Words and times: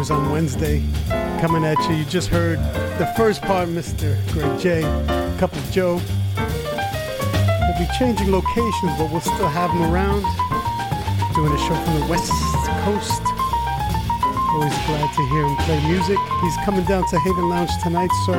Hours 0.00 0.10
on 0.10 0.30
Wednesday 0.30 0.82
coming 1.40 1.62
at 1.64 1.78
you. 1.88 1.96
You 1.96 2.04
just 2.06 2.28
heard 2.28 2.58
the 2.98 3.12
first 3.16 3.42
part, 3.42 3.68
Mr. 3.68 4.16
Greg 4.32 4.58
J, 4.58 4.80
Cup 5.38 5.52
of 5.52 5.70
Joe. 5.70 6.00
We'll 6.36 7.78
be 7.78 7.86
changing 7.98 8.32
locations, 8.32 8.92
but 8.96 9.10
we'll 9.10 9.20
still 9.20 9.48
have 9.48 9.70
him 9.70 9.82
around. 9.82 10.22
Doing 11.34 11.52
a 11.52 11.58
show 11.58 11.74
from 11.84 12.00
the 12.00 12.06
West 12.08 12.32
Coast. 12.84 13.22
Always 14.52 14.72
glad 14.86 15.12
to 15.14 15.22
hear 15.28 15.44
him 15.44 15.56
play 15.66 15.86
music. 15.86 16.18
He's 16.40 16.56
coming 16.64 16.84
down 16.86 17.06
to 17.08 17.18
Haven 17.20 17.50
Lounge 17.50 17.70
tonight, 17.82 18.10
so 18.24 18.32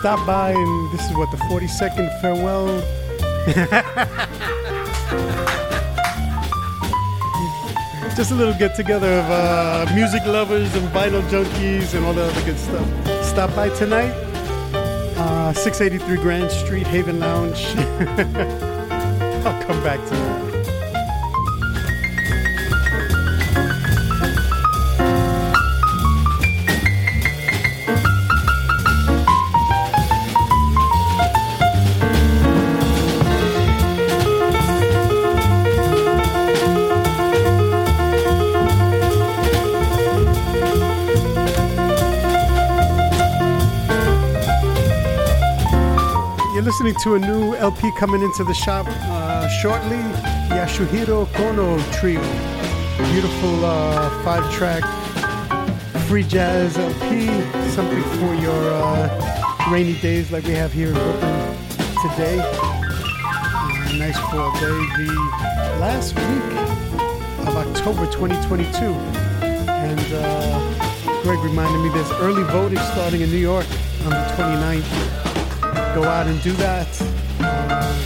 stop 0.00 0.26
by 0.26 0.50
and 0.50 0.92
this 0.92 1.08
is 1.08 1.16
what 1.16 1.30
the 1.30 1.38
42nd 1.48 2.20
farewell. 2.20 2.68
Just 8.14 8.30
a 8.30 8.34
little 8.34 8.52
get 8.54 8.74
together 8.76 9.10
of 9.10 9.30
uh, 9.30 9.94
music 9.94 10.24
lovers 10.26 10.74
and 10.76 10.86
vinyl 10.88 11.22
junkies 11.30 11.94
and 11.94 12.04
all 12.04 12.12
the 12.12 12.22
other 12.22 12.44
good 12.44 12.58
stuff. 12.58 12.86
Stop 13.24 13.54
by 13.56 13.70
tonight, 13.70 14.12
uh, 15.16 15.52
683 15.54 16.16
Grand 16.18 16.50
Street, 16.50 16.86
Haven 16.86 17.18
Lounge. 17.20 17.64
I'll 19.46 19.62
come 19.64 19.82
back 19.82 19.98
to 20.04 20.10
that. 20.10 20.41
To 47.00 47.14
a 47.14 47.18
new 47.18 47.56
LP 47.56 47.90
coming 47.98 48.22
into 48.22 48.44
the 48.44 48.54
shop 48.54 48.86
uh, 48.88 49.48
shortly, 49.48 49.96
Yasuhiro 50.50 51.26
Kono 51.32 51.80
Trio. 51.92 52.20
Beautiful 53.10 53.64
uh, 53.64 54.22
five-track 54.22 54.84
free 56.06 56.22
jazz 56.22 56.76
LP, 56.78 57.26
something 57.70 58.02
for 58.20 58.34
your 58.34 58.70
uh, 58.70 59.68
rainy 59.72 59.98
days 60.00 60.30
like 60.30 60.44
we 60.44 60.52
have 60.52 60.72
here 60.72 60.88
in 60.88 60.94
Brooklyn 60.94 61.56
today. 62.02 62.36
Nice 63.98 64.18
fall 64.30 64.52
day. 64.60 64.78
The 64.98 65.76
last 65.80 66.14
week 66.14 67.48
of 67.48 67.56
October 67.56 68.06
2022, 68.12 68.84
and 69.66 70.00
uh, 70.12 71.22
Greg 71.22 71.40
reminded 71.40 71.82
me 71.82 71.88
there's 71.88 72.12
early 72.20 72.44
voting 72.44 72.78
starting 72.92 73.22
in 73.22 73.30
New 73.30 73.38
York 73.38 73.66
on 74.04 74.10
the 74.10 74.34
29th 74.36 75.21
go 75.94 76.04
out 76.04 76.26
and 76.26 76.40
do 76.42 76.52
that. 76.52 76.88
Uh, 77.40 78.04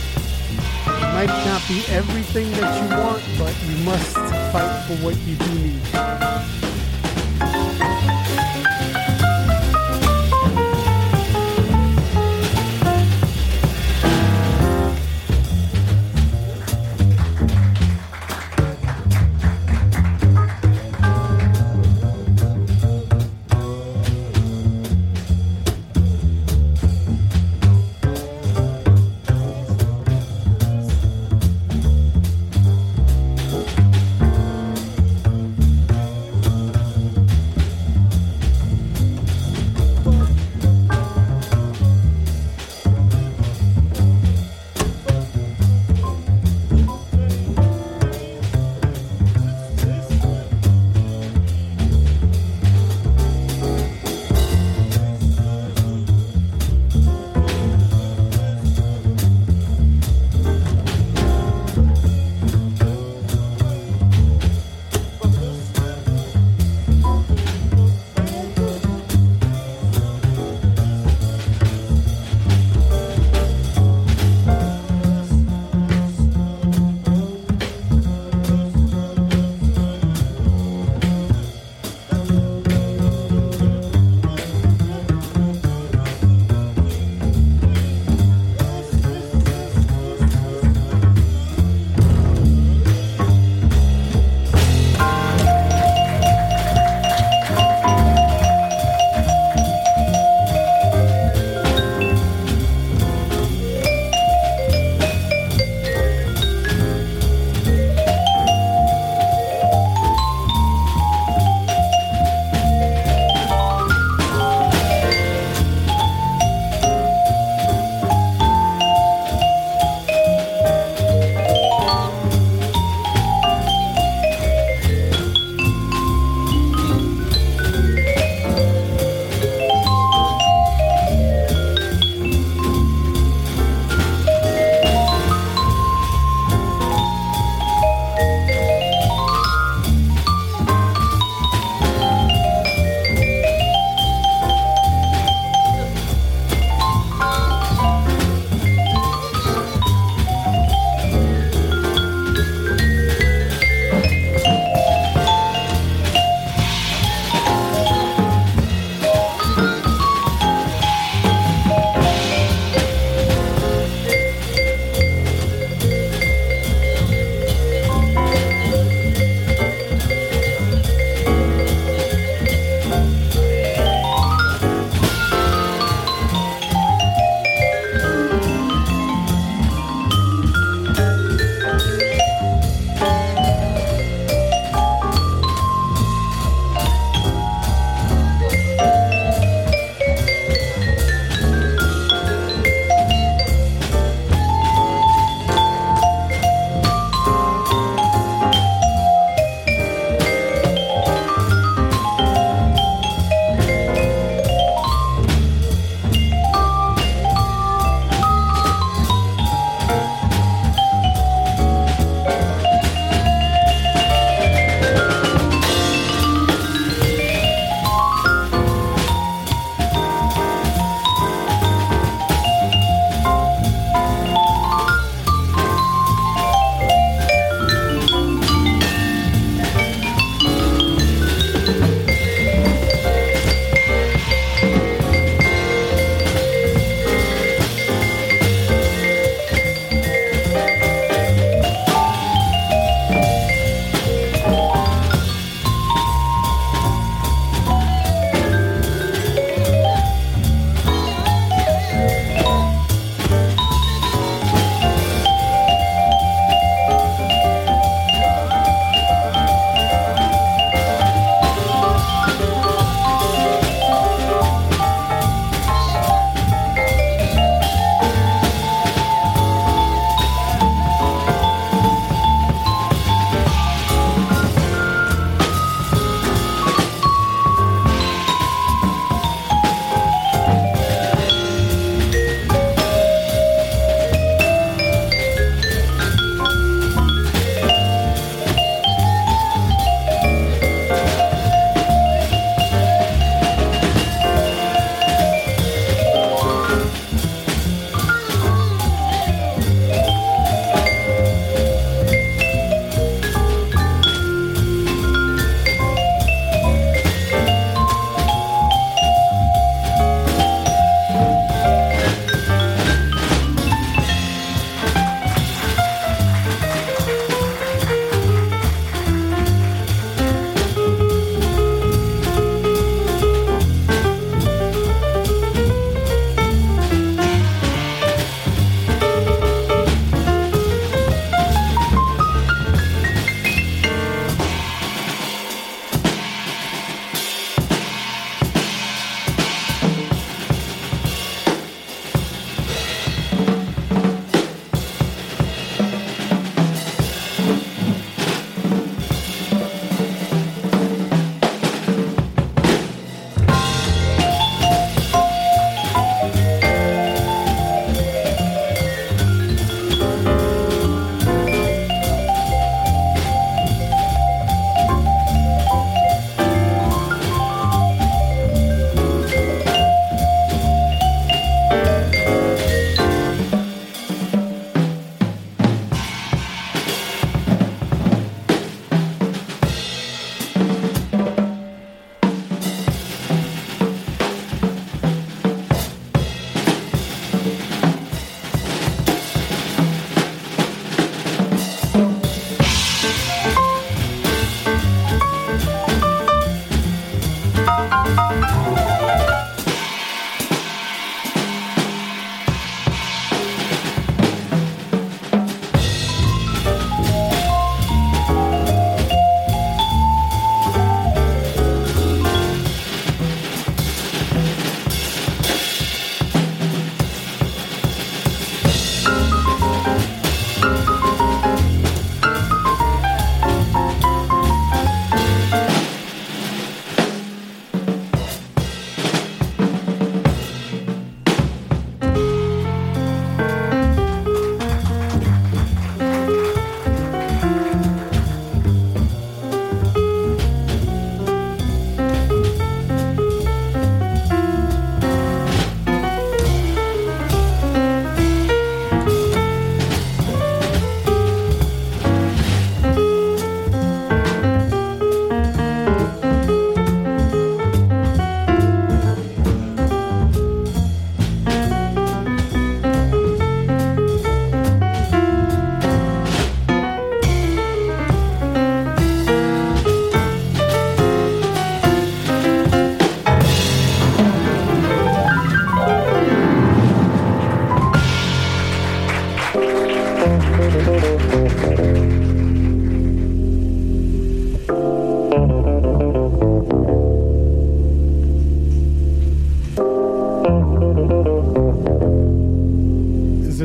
it 0.86 1.14
might 1.14 1.44
not 1.44 1.62
be 1.68 1.84
everything 1.88 2.50
that 2.52 2.82
you 2.82 2.88
want, 2.98 3.22
but 3.38 3.54
you 3.68 3.84
must 3.84 4.16
fight 4.52 4.84
for 4.86 4.94
what 5.04 5.16
you 5.26 5.36
do 5.36 5.54
need. 5.54 6.65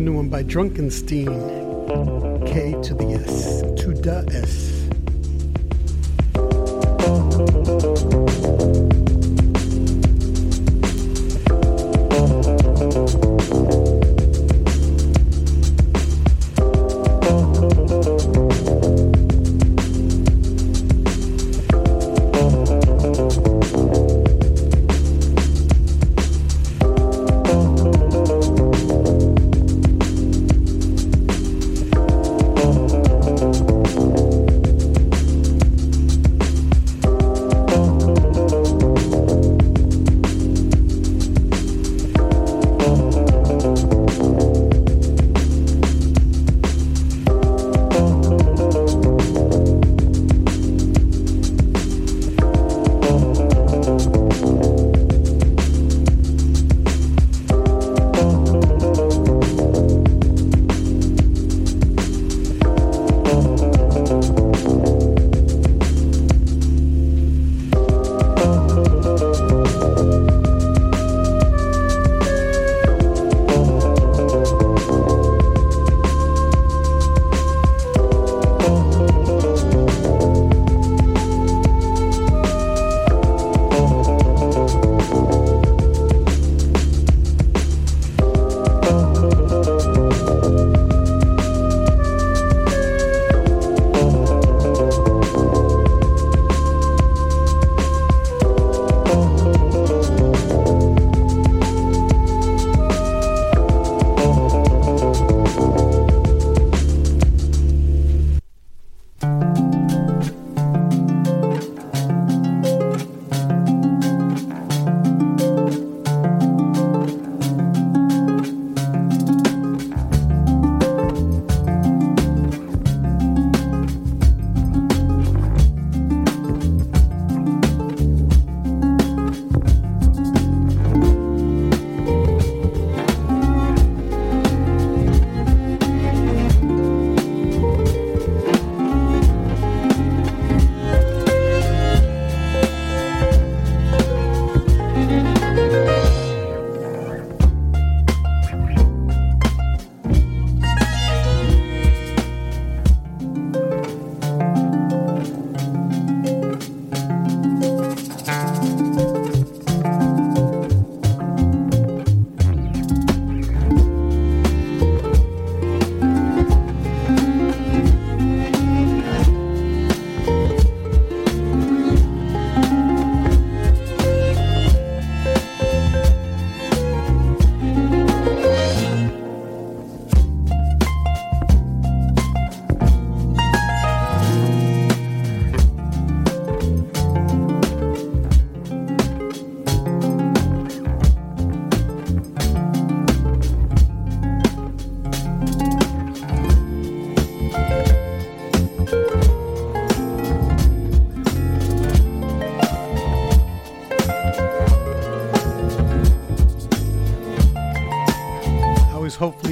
New 0.02 0.14
one 0.14 0.30
by 0.30 0.44
Drunkenstein. 0.44 1.28
K 2.48 2.72
to 2.82 2.94
the 2.96 3.14
S. 3.14 3.62
To 3.84 3.94
the 3.94 4.26
S. 4.34 4.72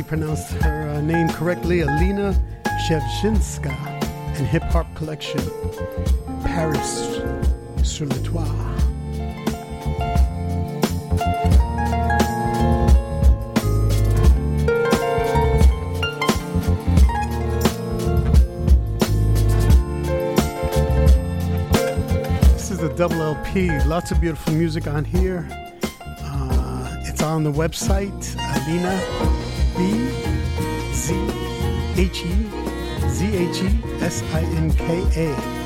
pronounced 0.04 0.52
her 0.62 0.90
uh, 0.90 1.02
name 1.02 1.28
correctly, 1.30 1.82
Alina 1.82 2.34
Shevchinska, 2.88 3.72
and 4.38 4.48
Hip 4.48 4.64
Hop 4.64 4.86
Collection, 4.96 5.42
Paris 6.44 7.22
sur 7.84 8.06
le 8.06 8.16
toit. 8.24 8.46
This 22.54 22.72
is 22.72 22.84
a 22.84 22.94
double 22.96 23.22
LP, 23.22 23.70
lots 23.86 24.12
of 24.12 24.22
beautiful 24.22 24.54
music 24.54 24.88
on 24.88 25.04
here. 25.04 25.48
Uh, 26.04 26.96
it's 27.06 27.24
on 27.24 27.44
the 27.44 27.52
website, 27.52 28.36
Alina 28.68 29.59
B 29.80 29.82
Z 30.92 31.15
H 31.96 32.26
E 32.26 32.36
Z 33.08 33.26
H 33.26 33.62
E 33.63 34.04
S 34.04 34.22
I 34.34 34.44
N 34.58 34.70
K 34.74 34.86
A. 35.15 35.59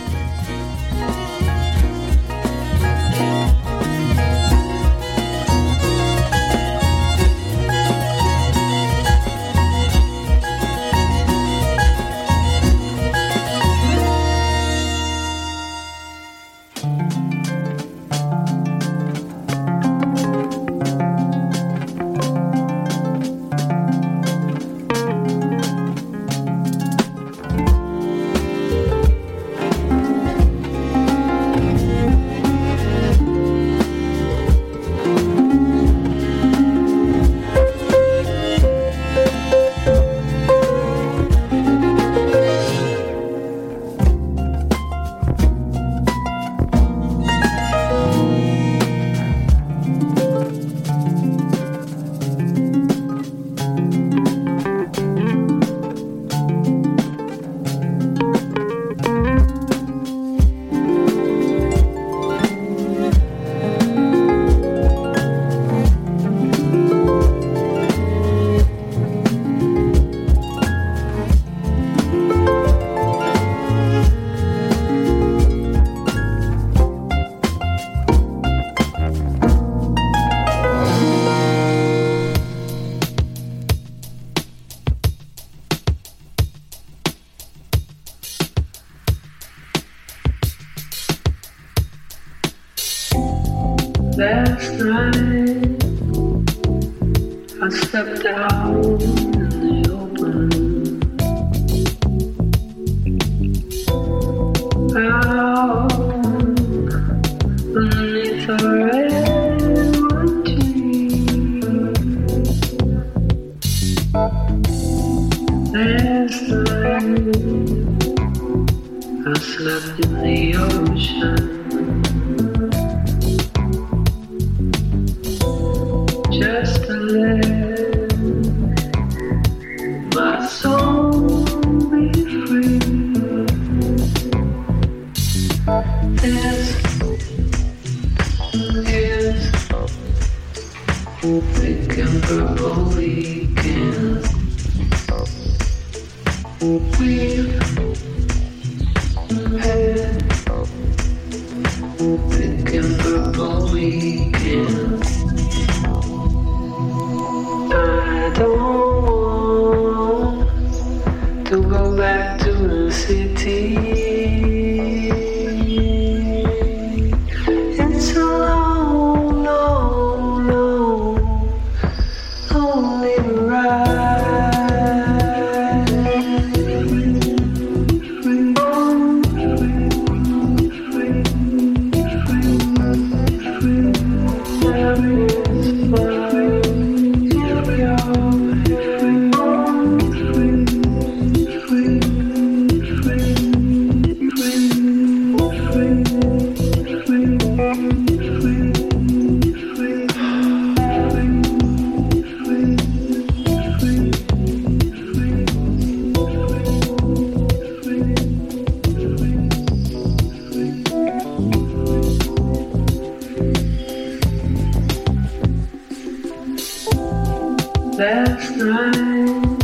last 217.97 218.57
night 218.57 219.63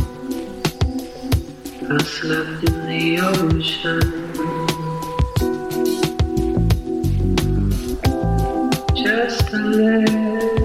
I 1.82 1.98
slept 2.04 2.68
in 2.68 2.86
the 2.86 3.18
ocean 3.20 4.00
just 8.94 9.52
a 9.52 9.56
little. 9.56 10.59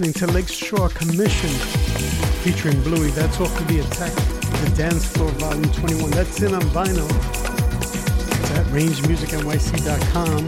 Listening 0.00 0.28
to 0.28 0.34
Lakeshore 0.34 0.88
Commission 0.88 1.50
featuring 2.40 2.82
Bluey. 2.82 3.10
That's 3.10 3.38
off 3.38 3.60
of 3.60 3.68
the 3.68 3.80
Attack 3.80 4.14
the 4.14 4.74
Dance 4.74 5.04
Floor 5.04 5.28
Volume 5.32 5.70
21. 5.74 6.10
That's 6.12 6.40
in 6.40 6.54
on 6.54 6.62
vinyl. 6.62 7.04
It's 7.76 8.50
at 8.52 8.64
rangemusicnyc.com. 8.68 10.46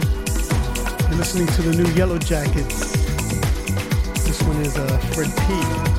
You're 1.10 1.18
listening 1.18 1.48
to 1.48 1.62
the 1.62 1.82
new 1.82 1.90
Yellow 1.92 2.18
Jackets. 2.18 2.92
This 4.24 4.42
one 4.42 4.56
is 4.62 4.74
uh, 4.74 4.96
Fred 5.12 5.28
P. 5.28 5.91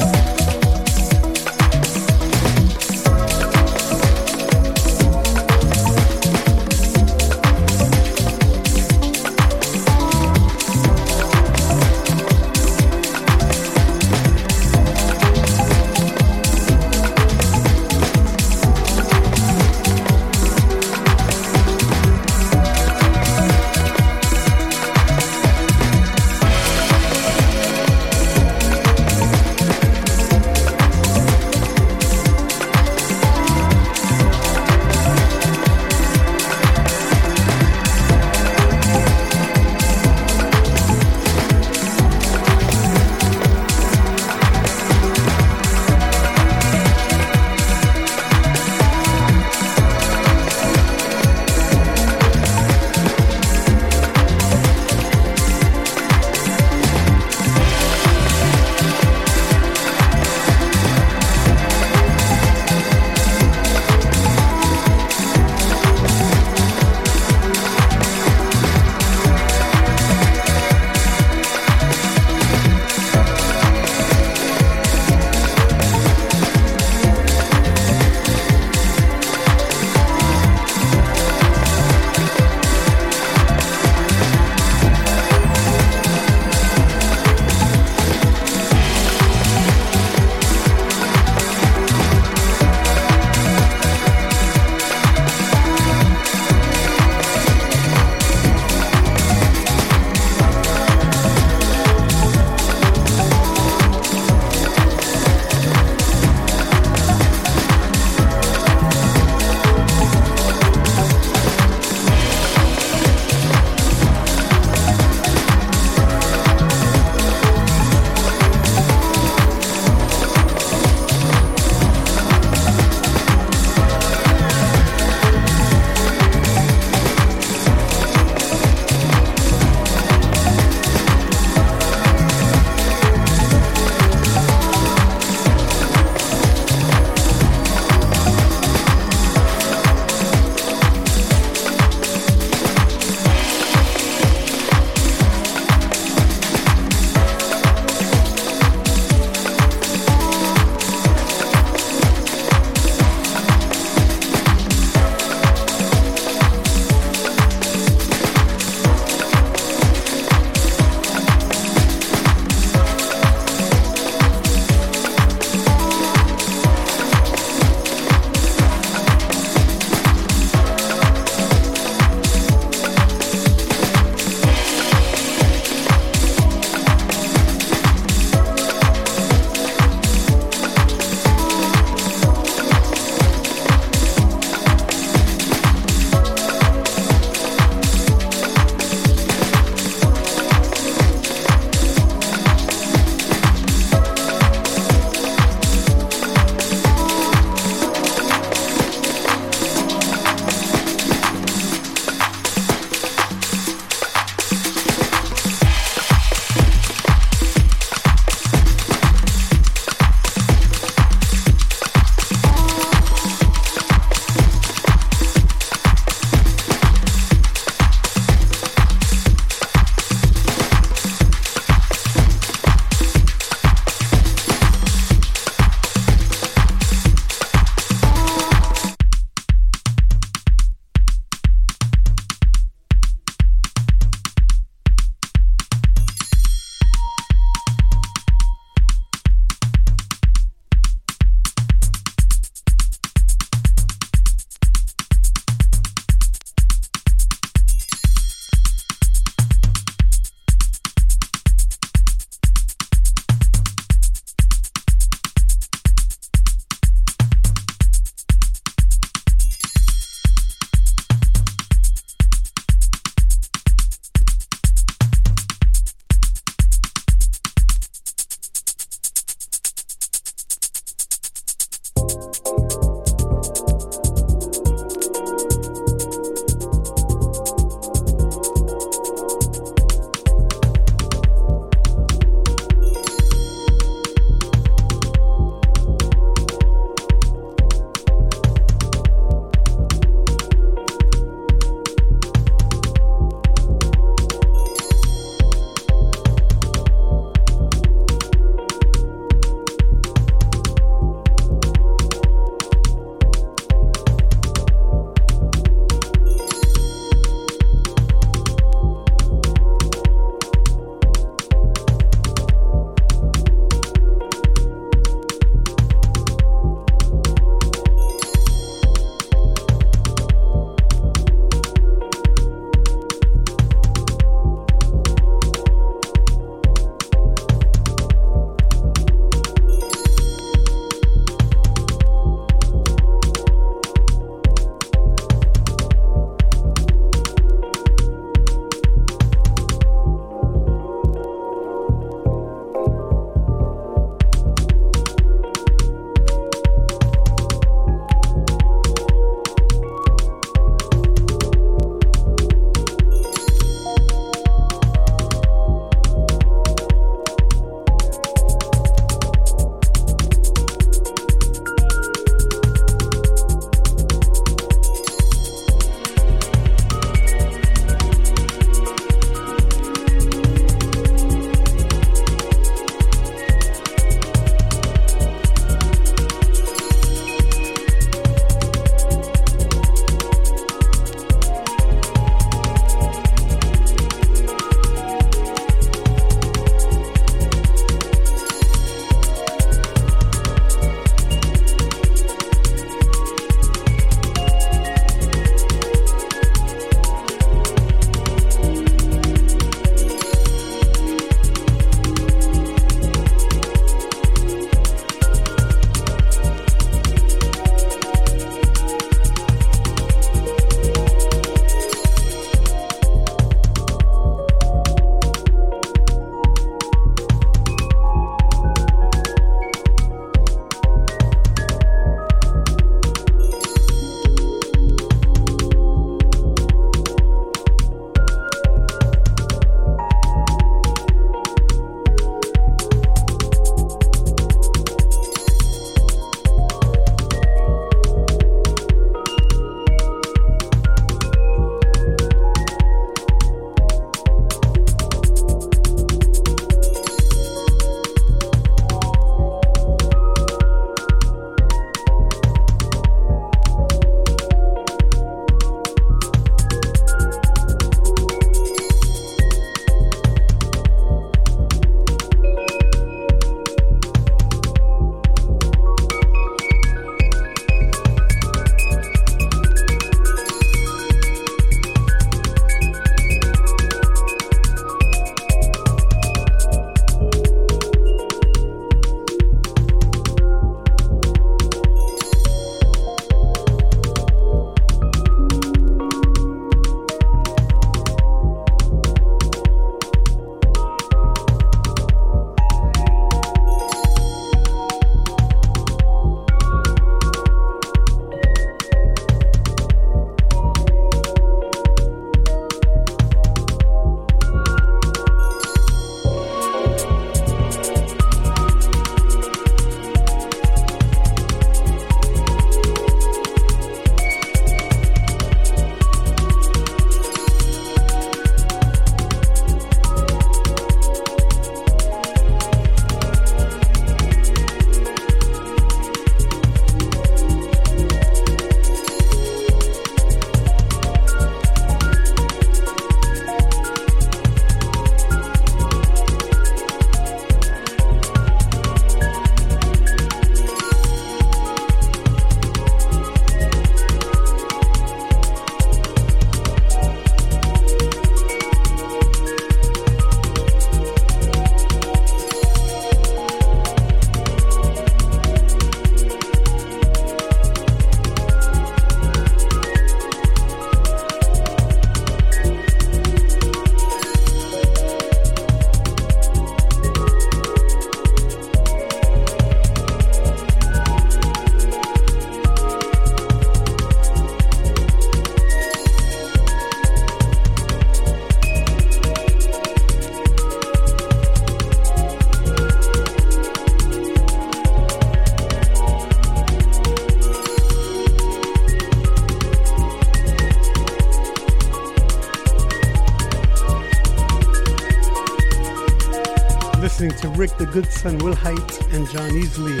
Rick 597.60 597.76
the 597.76 597.84
Good 597.84 598.10
Son, 598.10 598.38
Will 598.38 598.54
Height, 598.54 599.12
and 599.12 599.28
John 599.28 599.50
Easley. 599.50 600.00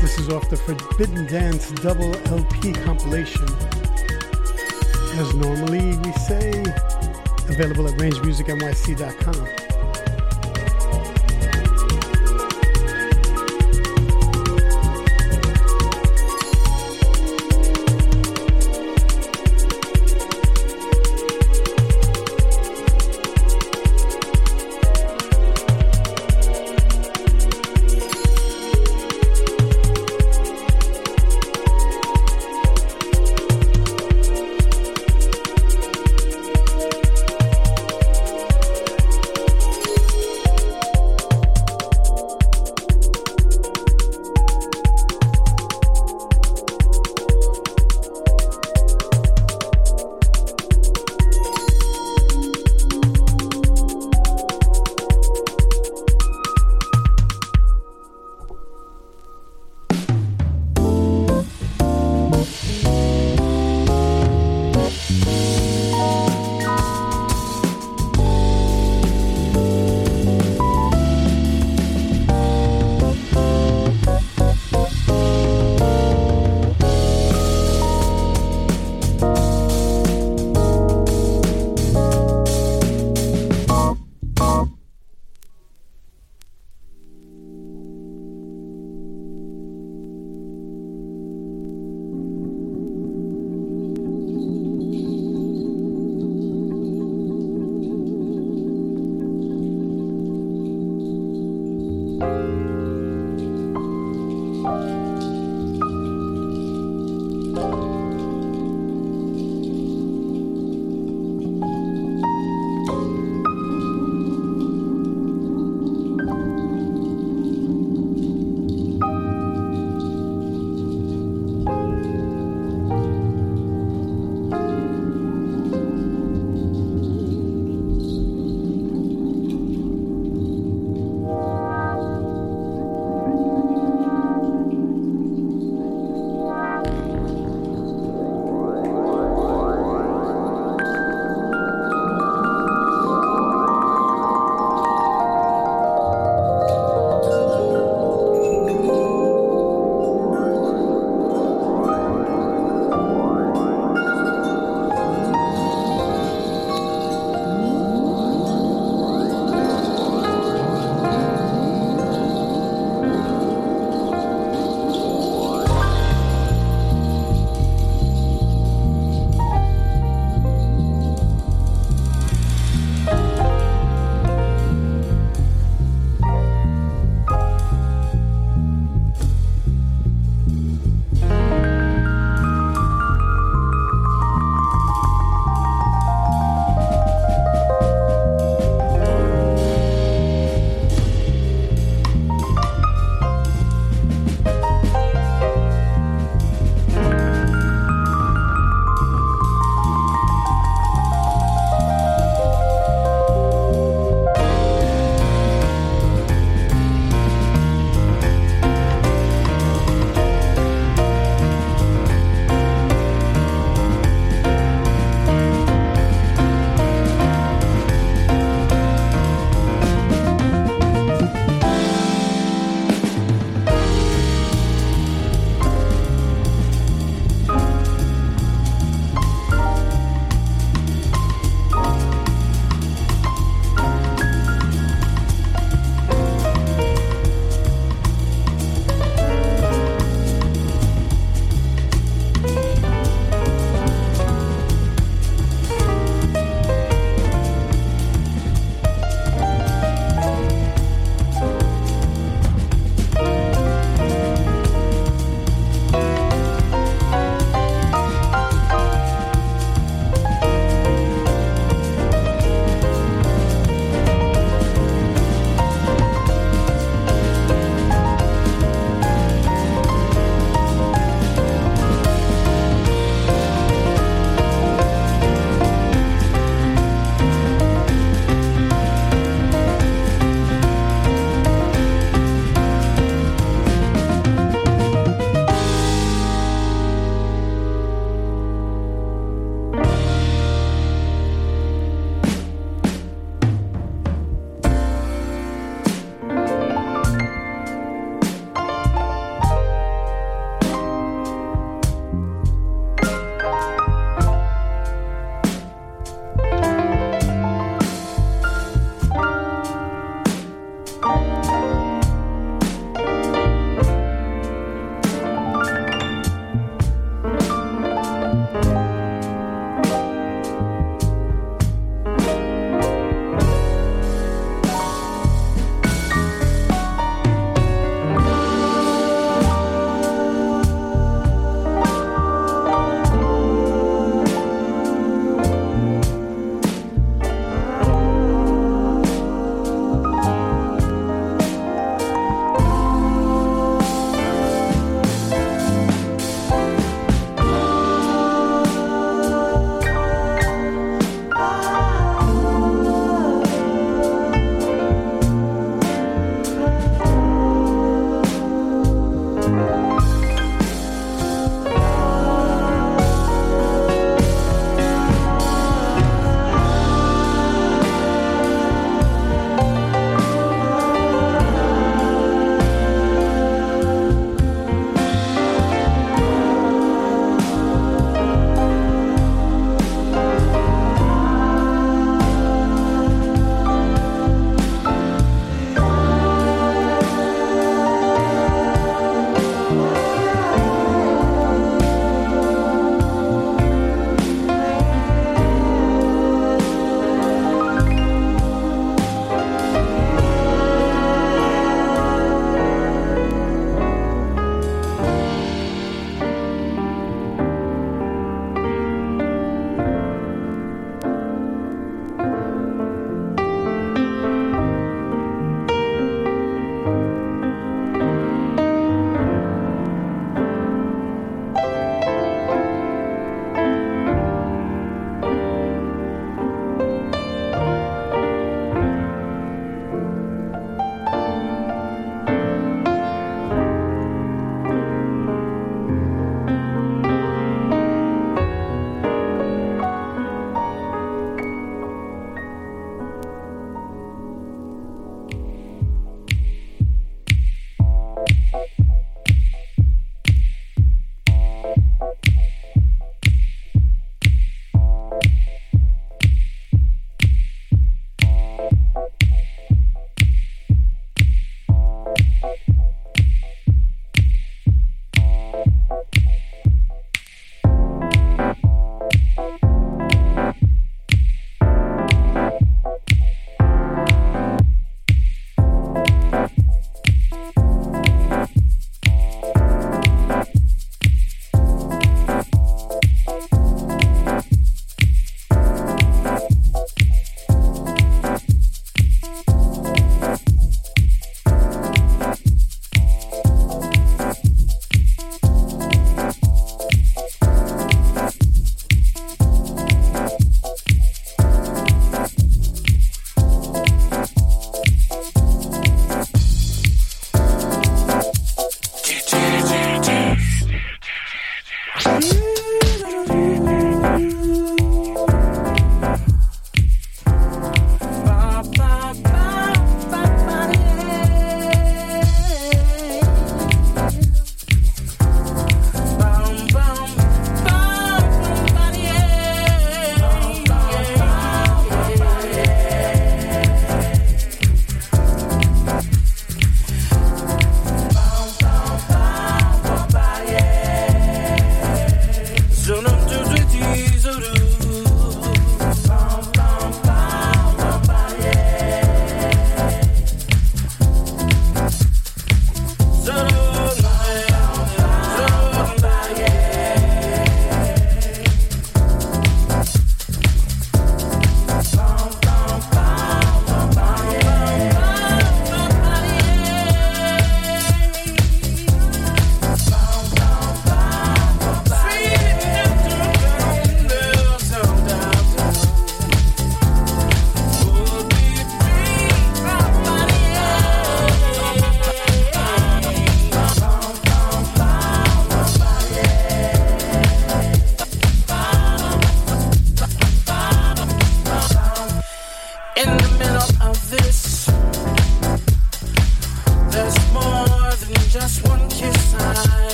This 0.00 0.18
is 0.18 0.30
off 0.30 0.48
the 0.48 0.56
Forbidden 0.56 1.26
Dance 1.26 1.72
double 1.72 2.16
LP 2.28 2.72
compilation. 2.72 3.44
As 5.18 5.34
normally 5.34 5.94
we 5.98 6.12
say, 6.12 6.58
available 7.50 7.86
at 7.86 7.98
rangemusicnyc.com. 7.98 9.59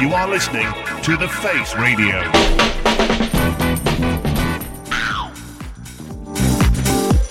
you 0.00 0.12
are 0.12 0.28
listening 0.28 0.66
to 1.02 1.16
The 1.16 1.26
Face 1.26 1.74
Radio. 1.74 2.20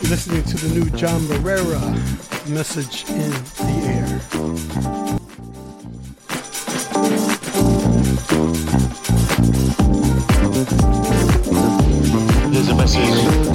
Listening 0.10 0.44
to 0.44 0.58
the 0.58 0.74
new 0.74 0.90
John 0.98 1.22
Barrera 1.22 1.82
message 2.50 3.08
in 3.10 3.32
the 3.58 3.74
air. 3.86 4.20
There's 12.52 12.70
a 12.70 12.76
message. 12.76 13.55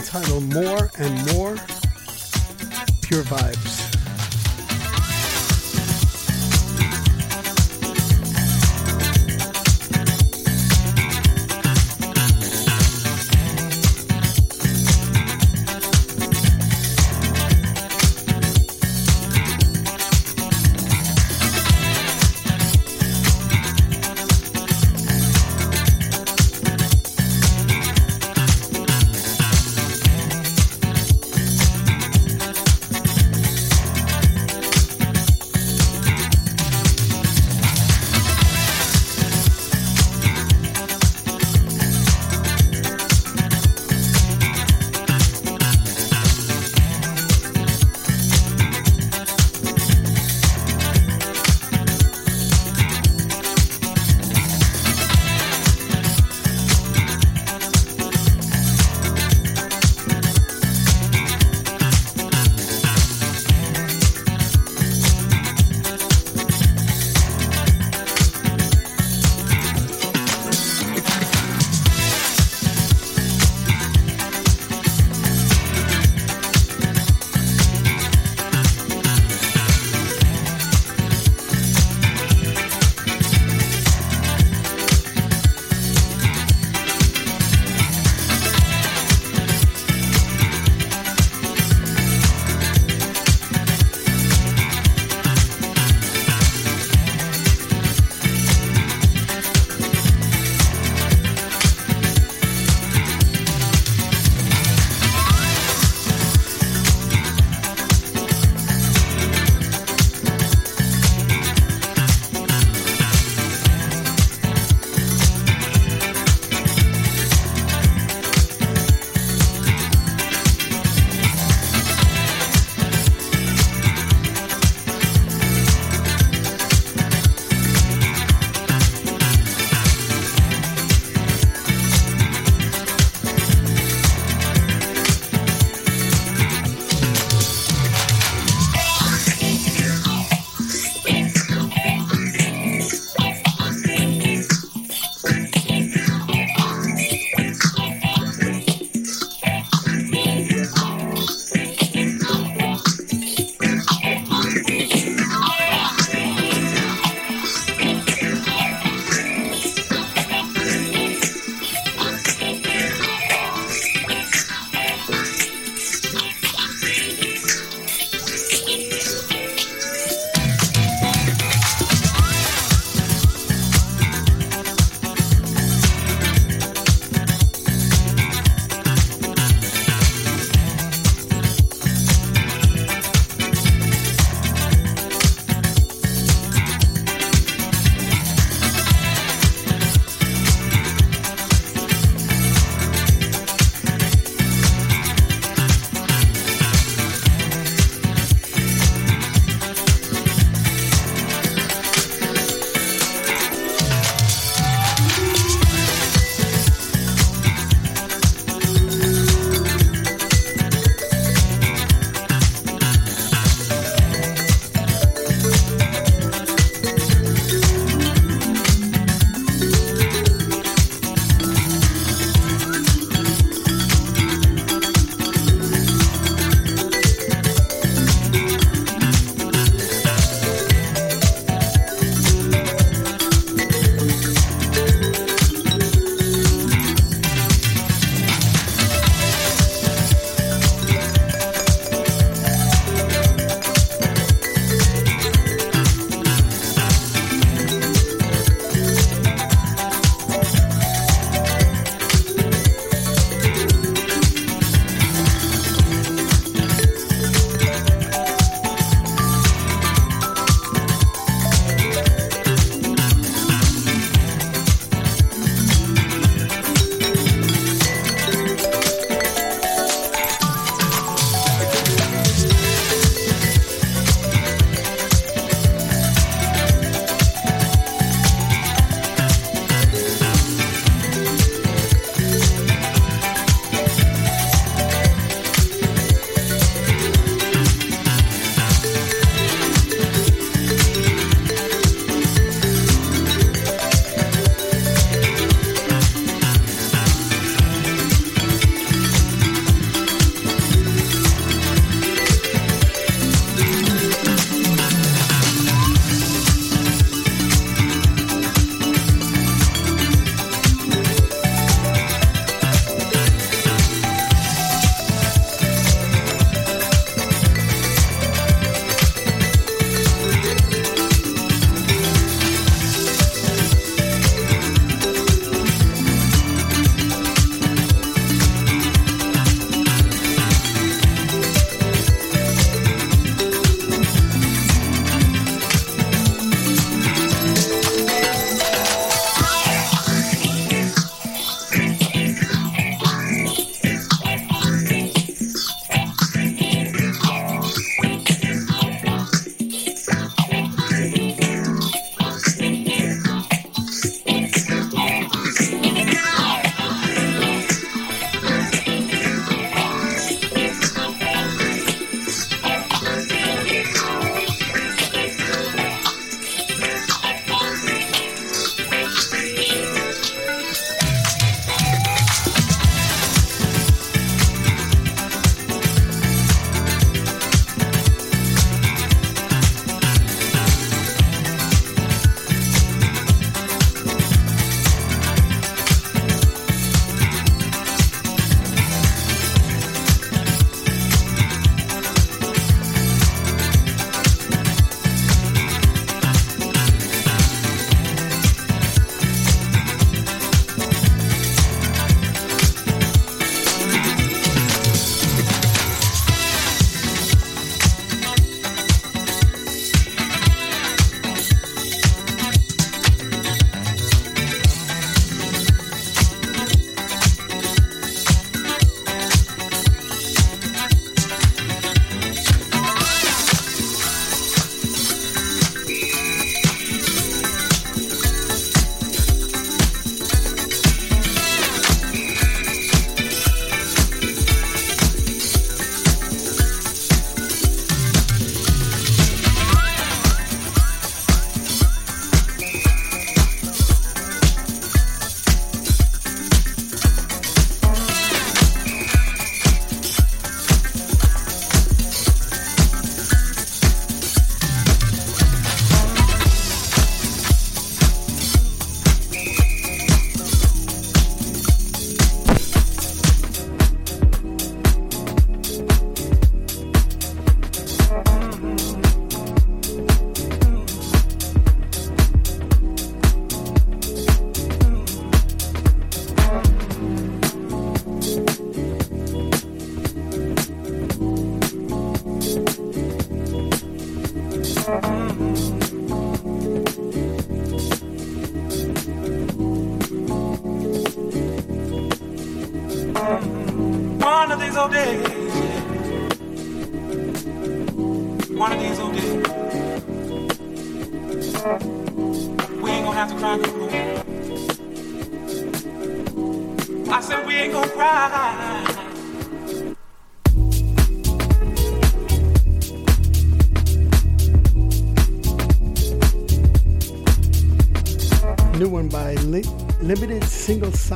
Entitled 0.00 0.54
More 0.54 0.90
and 0.98 1.34
More 1.34 1.56
Pure 3.02 3.24
Vibes. 3.24 3.79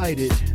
Single 0.05 0.53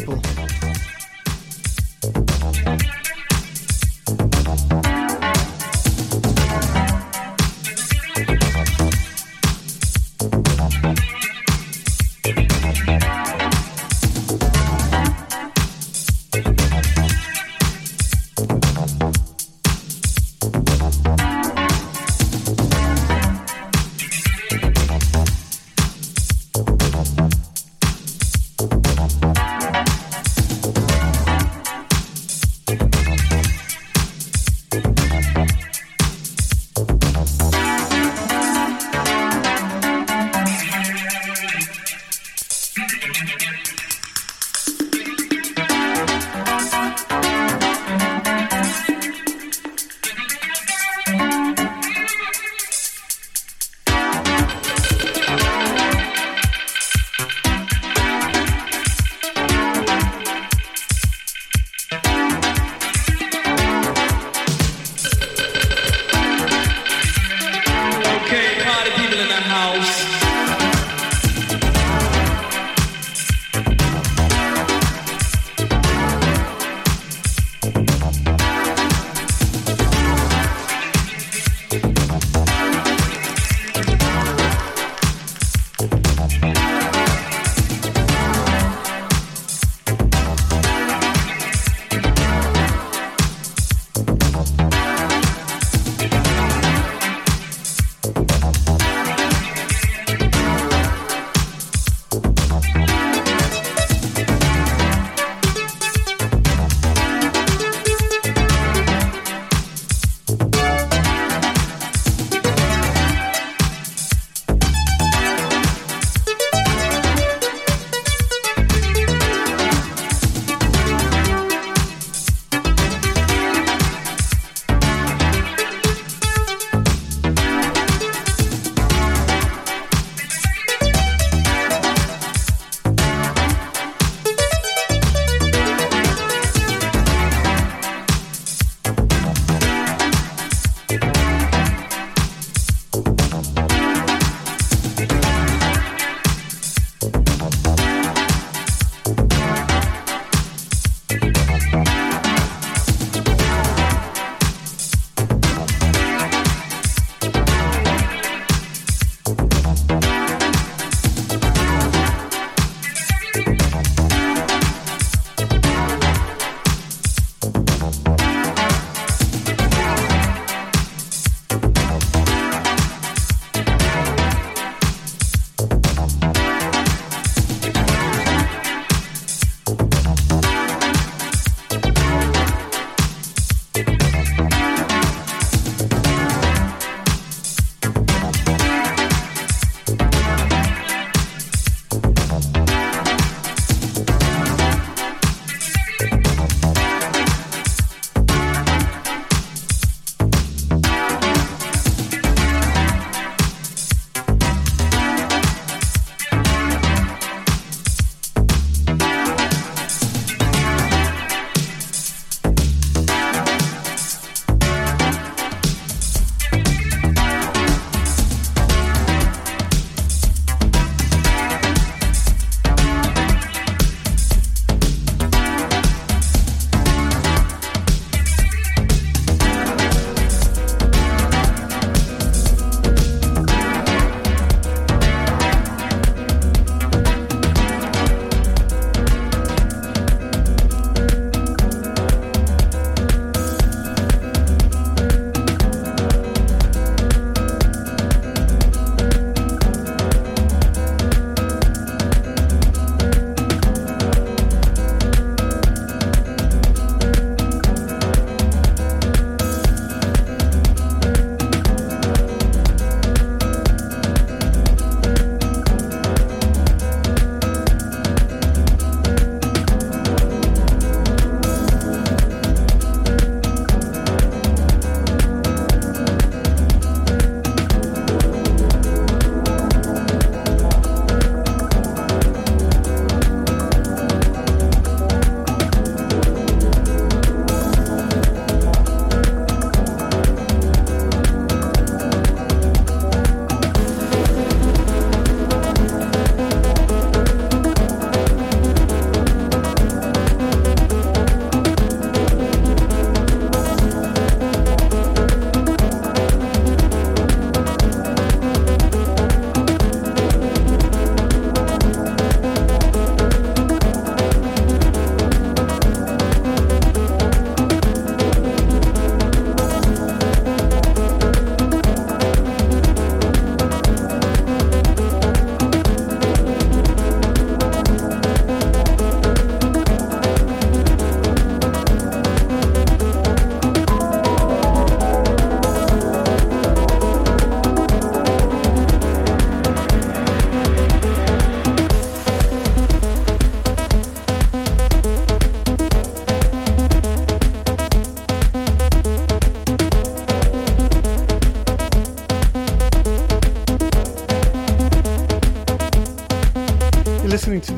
People. 0.00 0.29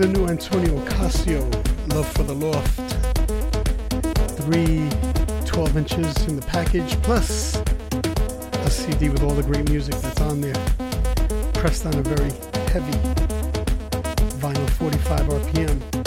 The 0.03 0.09
new 0.09 0.27
Antonio 0.27 0.85
Ocasio, 0.85 1.49
Love 1.95 2.09
for 2.09 2.25
the 2.25 2.35
Loft. 2.35 2.77
Three 4.37 4.91
12 5.47 5.77
inches 5.77 6.27
in 6.27 6.35
the 6.35 6.45
package, 6.45 7.01
plus 7.03 7.55
a 7.55 8.69
CD 8.69 9.11
with 9.11 9.23
all 9.23 9.31
the 9.31 9.45
great 9.45 9.71
music 9.71 9.95
that's 9.95 10.21
on 10.21 10.41
there. 10.41 10.55
Pressed 11.55 11.87
on 11.87 11.95
a 11.95 12.03
very 12.03 12.33
heavy 12.73 12.99
vinyl 14.41 14.69
45 14.71 15.21
RPM. 15.21 16.02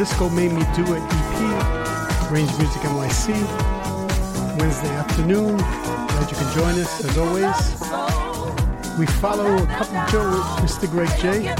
Disco 0.00 0.30
Made 0.30 0.50
Me 0.52 0.62
Do 0.74 0.94
It 0.94 1.02
EP, 1.02 2.30
Range 2.30 2.50
Music 2.56 2.80
NYC, 2.80 3.34
Wednesday 4.58 4.88
afternoon. 4.96 5.58
Glad 5.58 6.30
you 6.30 6.36
can 6.38 6.54
join 6.54 6.80
us 6.80 7.04
as 7.04 7.18
always. 7.18 7.54
We 8.98 9.04
follow 9.20 9.62
a 9.62 9.66
couple 9.66 9.96
of 9.98 10.10
Joe, 10.10 10.42
Mr. 10.62 10.90
Greg 10.90 11.10
J. 11.20 11.54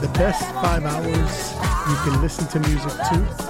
The 0.00 0.08
best 0.14 0.44
five 0.62 0.84
hours 0.84 1.52
you 1.90 1.96
can 2.08 2.22
listen 2.22 2.46
to 2.46 2.60
music 2.60 2.92
to. 2.92 3.47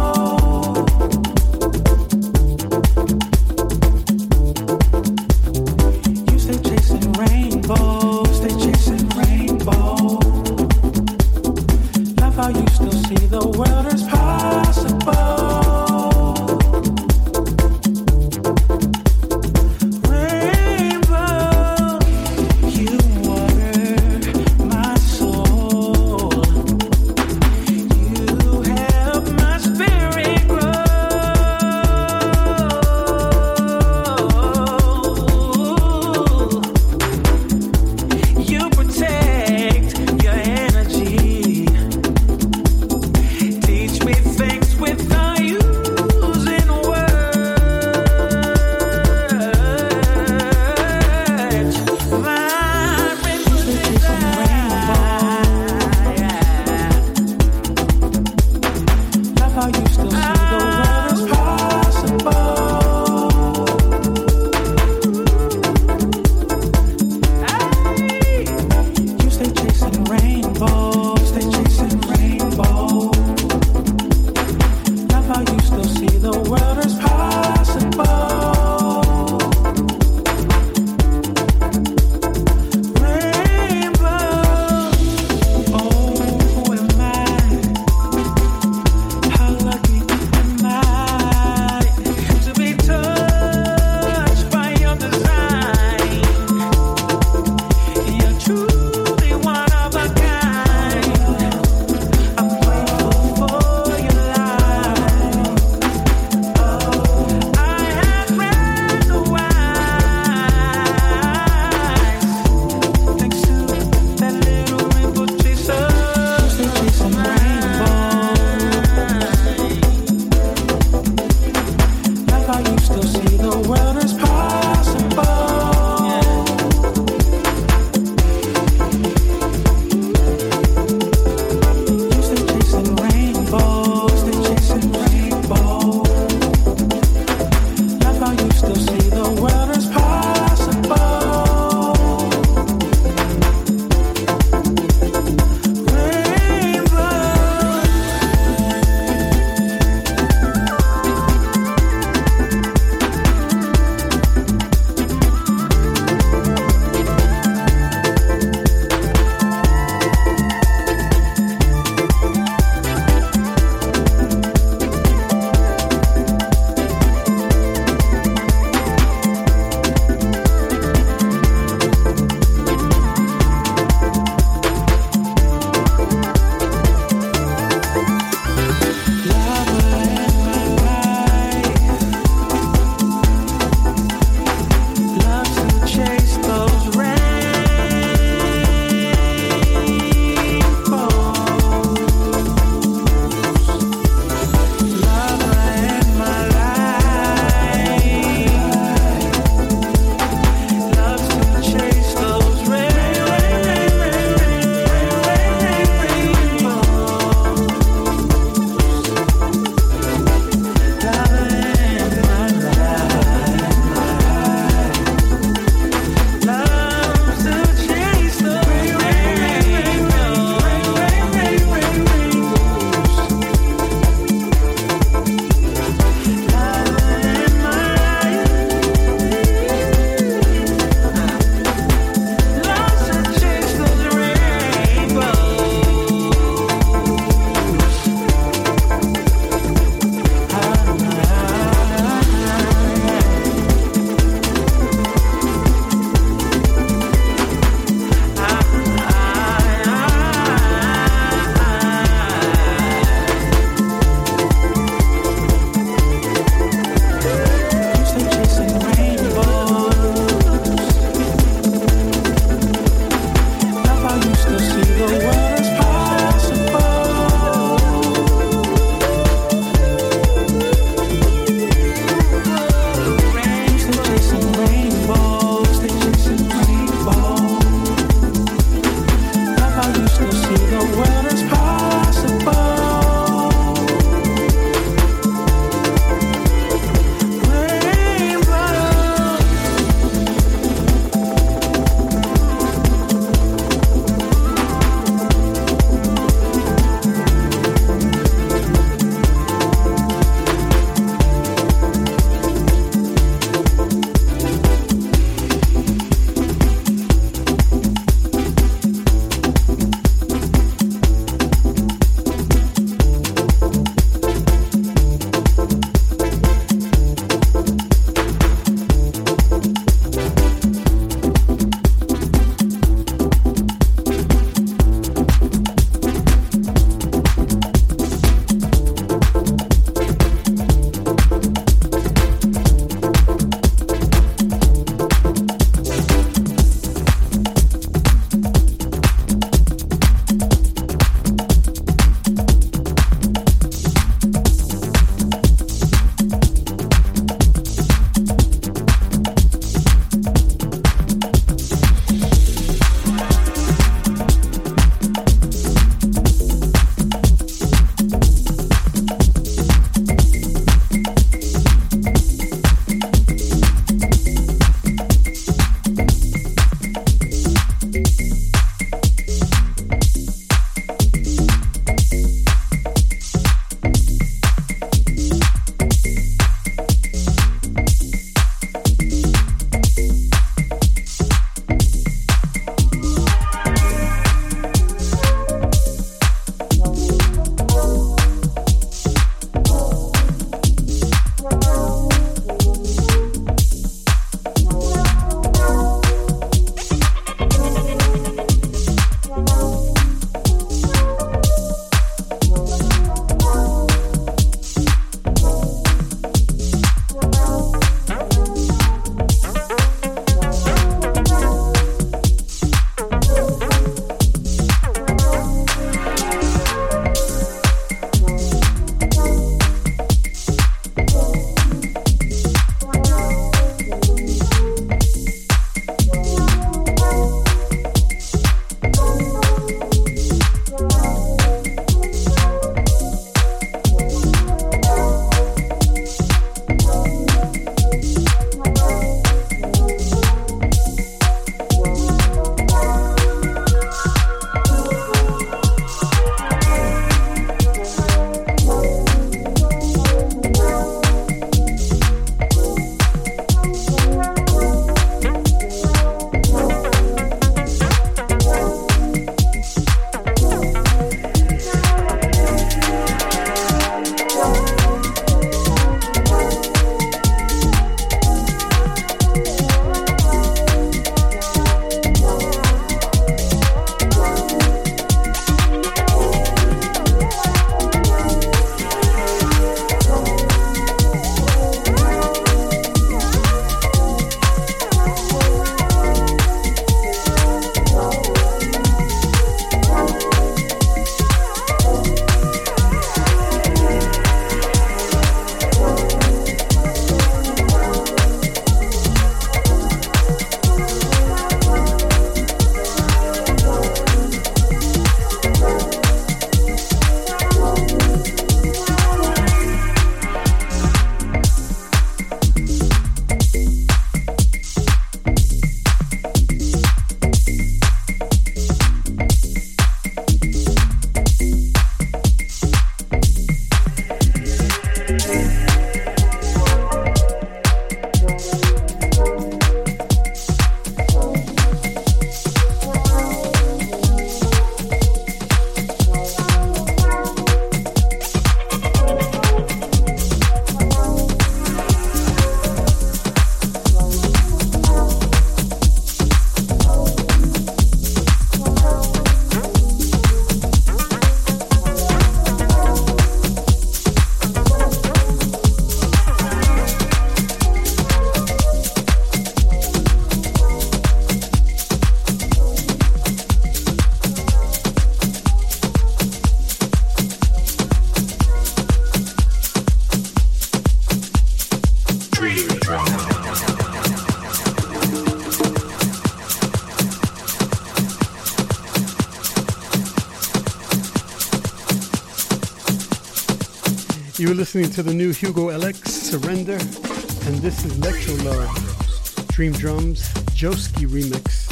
You're 584.51 584.57
listening 584.57 584.91
to 584.91 585.05
the 585.05 585.15
new 585.15 585.33
Hugo 585.33 585.69
LX 585.69 586.09
Surrender, 586.09 586.73
and 586.73 587.63
this 587.63 587.85
is 587.85 587.97
Electro 587.99 588.35
Love, 588.51 589.47
Dream 589.53 589.71
Drums, 589.71 590.29
Joski 590.59 591.07
remix. 591.07 591.69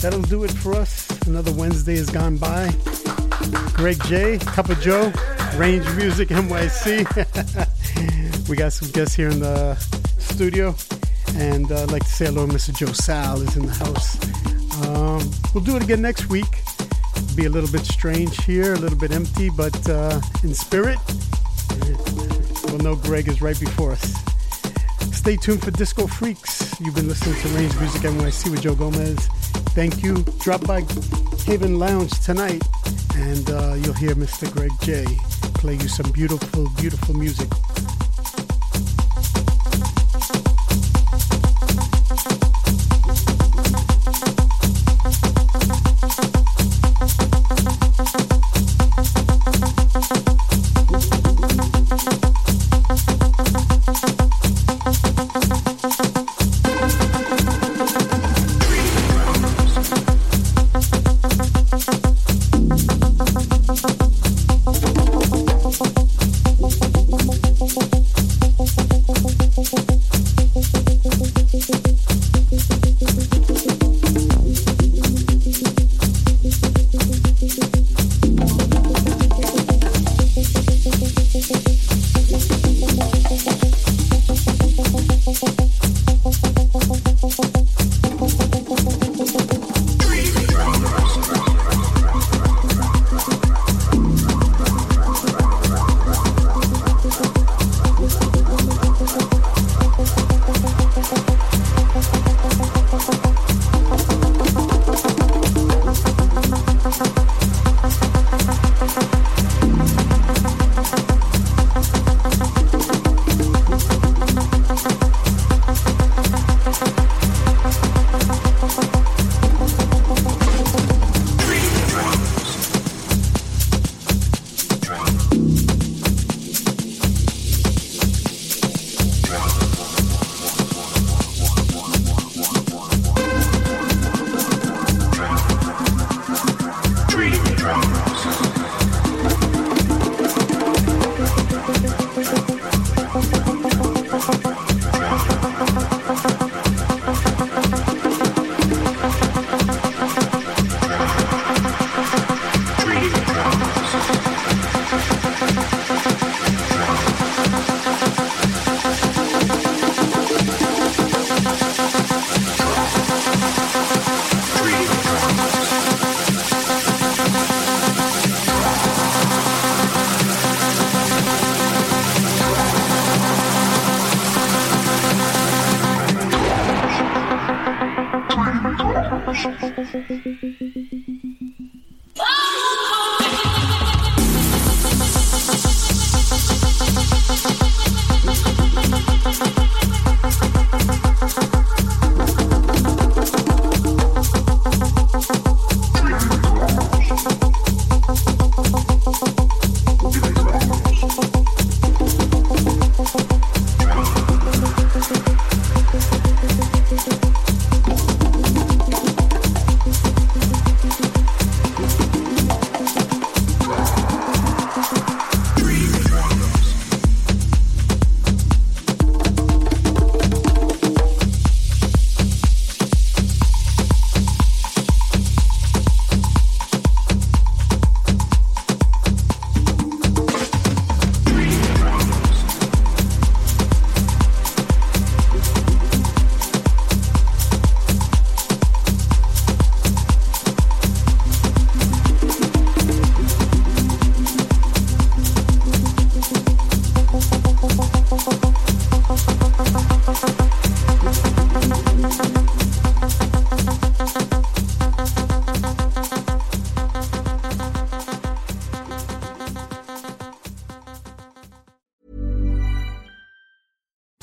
That'll 0.00 0.22
do 0.22 0.44
it 0.44 0.52
for 0.52 0.74
us. 0.74 1.10
Another 1.26 1.52
Wednesday 1.52 1.96
has 1.96 2.08
gone 2.08 2.36
by. 2.36 2.72
Greg 3.72 4.00
J, 4.04 4.38
Cup 4.38 4.68
of 4.68 4.80
Joe, 4.80 5.12
Range 5.56 5.84
Music 5.96 6.28
NYC. 6.28 7.04
we 8.48 8.54
got 8.54 8.74
some 8.74 8.92
guests 8.92 9.16
here 9.16 9.30
in 9.30 9.40
the 9.40 9.74
studio, 10.20 10.76
and 11.34 11.72
uh, 11.72 11.82
I'd 11.82 11.90
like 11.90 12.04
to 12.04 12.10
say 12.10 12.26
hello, 12.26 12.46
Mr. 12.46 12.72
Joe 12.72 12.92
Sal 12.92 13.42
is 13.42 13.56
in 13.56 13.66
the 13.66 13.72
house. 13.72 14.86
Um, 14.86 15.28
we'll 15.52 15.64
do 15.64 15.74
it 15.74 15.82
again 15.82 16.00
next 16.00 16.28
week. 16.28 16.62
Be 17.34 17.46
a 17.46 17.50
little 17.50 17.72
bit 17.72 17.84
strange 17.84 18.44
here, 18.44 18.74
a 18.74 18.78
little 18.78 18.96
bit 18.96 19.10
empty, 19.10 19.50
but 19.50 19.88
uh, 19.88 20.20
in 20.44 20.54
spirit, 20.54 20.98
know 22.82 22.96
Greg 22.96 23.28
is 23.28 23.42
right 23.42 23.58
before 23.58 23.92
us. 23.92 24.14
Stay 25.12 25.36
tuned 25.36 25.62
for 25.62 25.70
Disco 25.70 26.06
Freaks. 26.06 26.80
You've 26.80 26.94
been 26.94 27.08
listening 27.08 27.34
to 27.40 27.48
Range 27.48 27.76
Music 27.78 28.02
NYC 28.02 28.50
with 28.50 28.62
Joe 28.62 28.74
Gomez. 28.74 29.18
Thank 29.74 30.02
you. 30.02 30.22
Drop 30.40 30.66
by 30.66 30.82
Haven 31.44 31.78
Lounge 31.78 32.12
tonight, 32.20 32.62
and 33.16 33.50
uh, 33.50 33.74
you'll 33.74 33.94
hear 33.94 34.14
Mr. 34.14 34.50
Greg 34.52 34.70
J 34.80 35.04
play 35.60 35.74
you 35.74 35.88
some 35.88 36.10
beautiful, 36.12 36.70
beautiful 36.78 37.14
music. 37.14 37.48